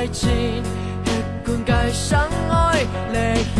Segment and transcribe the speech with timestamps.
[0.00, 0.30] 爱情，
[1.04, 1.10] 迄
[1.44, 3.59] 款该伤害泪去，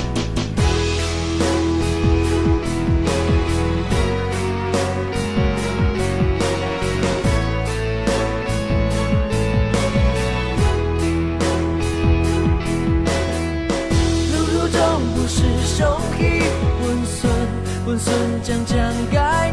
[17.91, 19.51] 半信将 chân thành cảm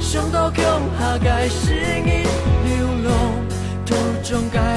[0.00, 0.50] 上到
[2.04, 2.26] những
[2.64, 3.12] 流浪，
[3.86, 3.94] 途
[4.24, 4.71] 中改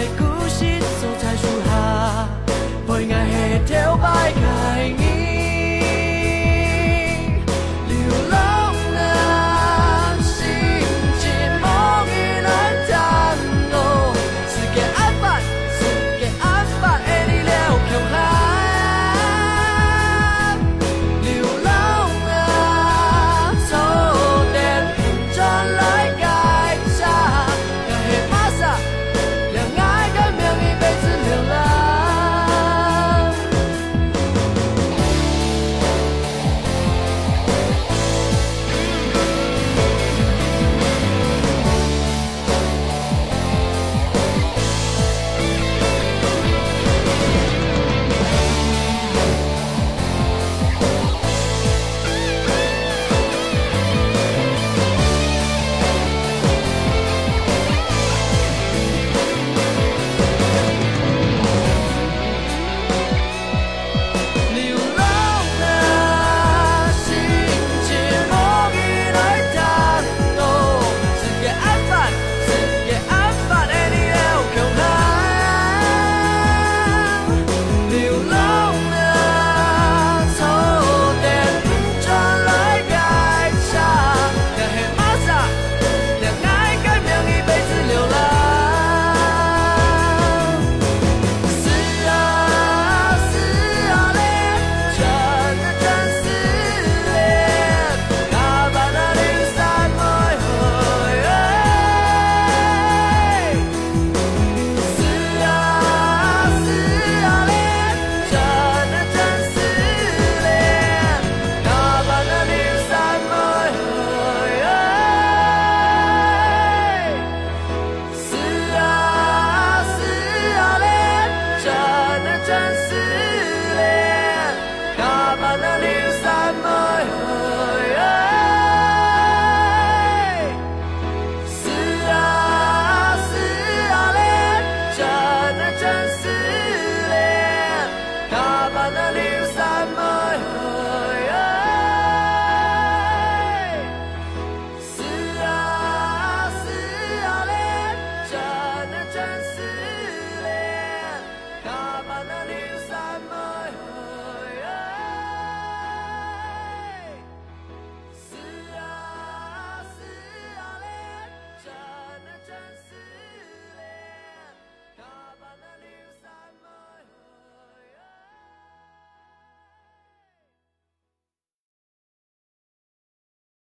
[122.46, 123.05] 战死。